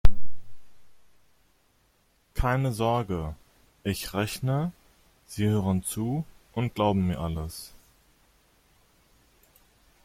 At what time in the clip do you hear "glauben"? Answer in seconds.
6.73-7.05